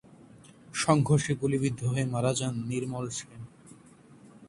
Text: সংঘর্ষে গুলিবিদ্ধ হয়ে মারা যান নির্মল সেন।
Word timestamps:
সংঘর্ষে 0.73 1.33
গুলিবিদ্ধ 1.35 1.79
হয়ে 1.85 2.05
মারা 2.05 2.31
যান 2.33 2.53
নির্মল 2.69 3.05
সেন। 3.09 3.41